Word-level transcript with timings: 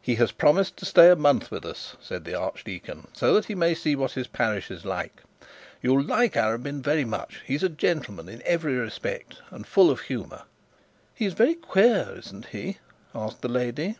'He 0.00 0.14
has 0.14 0.30
promised 0.30 0.76
to 0.76 0.84
stay 0.86 1.10
a 1.10 1.16
month 1.16 1.50
with 1.50 1.64
us,' 1.66 1.96
said 2.00 2.24
the 2.24 2.36
archdeacon, 2.36 3.08
'so 3.12 3.34
that 3.34 3.46
he 3.46 3.56
may 3.56 3.74
see 3.74 3.96
what 3.96 4.12
his 4.12 4.28
parish 4.28 4.70
is 4.70 4.84
like. 4.84 5.24
You'll 5.82 6.04
like 6.04 6.34
Arabin 6.36 6.80
very 6.82 7.04
much. 7.04 7.40
He's 7.44 7.64
a 7.64 7.68
gentleman 7.68 8.28
in 8.28 8.42
every 8.44 8.76
respect, 8.76 9.38
and 9.50 9.66
full 9.66 9.90
of 9.90 9.98
good 10.02 10.06
humour.' 10.06 10.44
'He's 11.16 11.32
very 11.32 11.54
queer, 11.54 12.14
isn't 12.16 12.46
he?' 12.54 12.78
asked 13.12 13.42
the 13.42 13.48
wife. 13.48 13.96